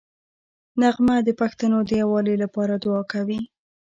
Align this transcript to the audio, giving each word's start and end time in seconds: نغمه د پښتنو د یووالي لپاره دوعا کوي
نغمه 0.81 1.15
د 1.27 1.29
پښتنو 1.41 1.77
د 1.87 1.91
یووالي 2.01 2.35
لپاره 2.43 2.73
دوعا 2.83 3.03
کوي 3.13 3.39